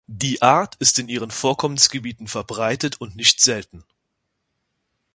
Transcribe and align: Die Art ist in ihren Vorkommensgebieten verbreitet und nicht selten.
Die 0.07 0.41
Art 0.41 0.77
ist 0.77 0.97
in 0.97 1.09
ihren 1.09 1.29
Vorkommensgebieten 1.29 2.25
verbreitet 2.25 2.99
und 2.99 3.15
nicht 3.15 3.39
selten. 3.39 3.83